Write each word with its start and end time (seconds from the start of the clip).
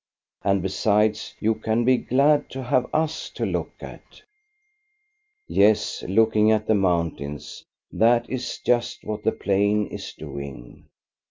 And, 0.43 0.63
besides, 0.63 1.35
you 1.39 1.53
can 1.53 1.85
be 1.85 1.97
glad 1.97 2.49
to 2.49 2.63
have 2.63 2.87
us 2.91 3.29
to 3.35 3.45
look 3.45 3.73
at." 3.81 4.23
Yes, 5.47 6.01
looking 6.07 6.51
at 6.51 6.65
the 6.65 6.73
mountains, 6.73 7.63
that 7.93 8.27
is 8.27 8.57
just 8.65 9.03
what 9.03 9.21
the 9.21 9.31
plain 9.31 9.85
is 9.85 10.11
doing. 10.13 10.85